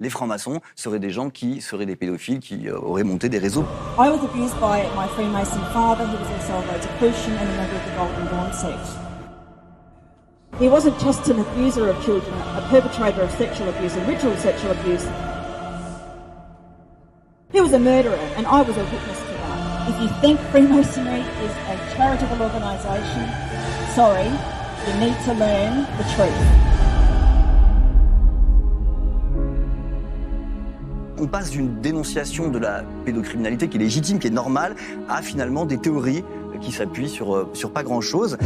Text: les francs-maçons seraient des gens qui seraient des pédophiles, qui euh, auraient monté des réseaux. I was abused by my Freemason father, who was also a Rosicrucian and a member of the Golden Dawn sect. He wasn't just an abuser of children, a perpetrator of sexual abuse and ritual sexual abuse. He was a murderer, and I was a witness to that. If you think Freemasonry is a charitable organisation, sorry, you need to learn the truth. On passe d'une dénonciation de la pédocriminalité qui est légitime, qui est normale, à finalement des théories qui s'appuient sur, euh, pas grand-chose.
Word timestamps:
les 0.00 0.10
francs-maçons 0.10 0.60
seraient 0.76 1.00
des 1.00 1.10
gens 1.10 1.30
qui 1.30 1.60
seraient 1.60 1.86
des 1.86 1.96
pédophiles, 1.96 2.38
qui 2.40 2.68
euh, 2.68 2.78
auraient 2.78 3.04
monté 3.04 3.28
des 3.28 3.38
réseaux. 3.38 3.64
I 3.98 4.08
was 4.08 4.24
abused 4.24 4.54
by 4.60 4.86
my 4.94 5.08
Freemason 5.14 5.60
father, 5.72 6.06
who 6.06 6.16
was 6.16 6.30
also 6.30 6.52
a 6.54 6.72
Rosicrucian 6.72 7.32
and 7.32 7.48
a 7.48 7.56
member 7.56 7.76
of 7.76 7.84
the 7.84 7.96
Golden 7.96 8.26
Dawn 8.26 8.52
sect. 8.52 8.96
He 10.60 10.68
wasn't 10.68 10.98
just 11.00 11.28
an 11.28 11.40
abuser 11.40 11.88
of 11.88 12.02
children, 12.04 12.32
a 12.56 12.66
perpetrator 12.70 13.22
of 13.22 13.30
sexual 13.32 13.68
abuse 13.68 13.94
and 13.96 14.06
ritual 14.08 14.36
sexual 14.36 14.72
abuse. 14.72 15.06
He 17.52 17.60
was 17.60 17.72
a 17.72 17.78
murderer, 17.78 18.18
and 18.36 18.46
I 18.46 18.62
was 18.62 18.76
a 18.76 18.84
witness 18.84 19.18
to 19.18 19.32
that. 19.32 19.88
If 19.88 20.02
you 20.02 20.08
think 20.20 20.40
Freemasonry 20.50 21.20
is 21.20 21.52
a 21.66 21.96
charitable 21.96 22.42
organisation, 22.42 23.26
sorry, 23.94 24.30
you 24.86 24.94
need 25.00 25.16
to 25.24 25.34
learn 25.34 25.86
the 25.96 26.04
truth. 26.14 26.67
On 31.20 31.26
passe 31.26 31.50
d'une 31.50 31.80
dénonciation 31.80 32.48
de 32.48 32.58
la 32.58 32.84
pédocriminalité 33.04 33.68
qui 33.68 33.76
est 33.76 33.80
légitime, 33.80 34.18
qui 34.18 34.28
est 34.28 34.30
normale, 34.30 34.74
à 35.08 35.22
finalement 35.22 35.64
des 35.64 35.78
théories 35.78 36.24
qui 36.60 36.72
s'appuient 36.72 37.08
sur, 37.08 37.34
euh, 37.34 37.52
pas 37.72 37.82
grand-chose. 37.82 38.38